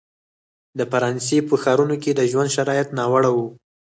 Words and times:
د 0.77 0.79
فرانسې 0.91 1.37
په 1.47 1.55
ښارونو 1.63 1.95
کې 2.03 2.11
د 2.15 2.21
ژوند 2.31 2.49
شرایط 2.55 2.87
ناوړه 2.97 3.29
وو. 3.35 3.45